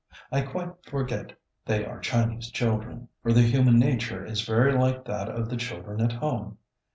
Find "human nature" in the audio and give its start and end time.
3.43-4.25